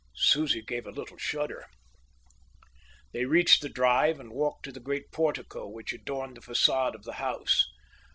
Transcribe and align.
Susie 0.15 0.63
gave 0.63 0.87
a 0.87 0.91
little 0.91 1.19
shudder. 1.19 1.67
They 3.11 3.25
reached 3.25 3.61
the 3.61 3.69
drive 3.69 4.19
and 4.19 4.31
walked 4.31 4.65
to 4.65 4.71
the 4.71 4.79
great 4.79 5.11
portico 5.11 5.67
which 5.69 5.93
adorned 5.93 6.37
the 6.37 6.41
facade 6.41 6.95
of 6.95 7.03
the 7.03 7.13
house. 7.21 7.67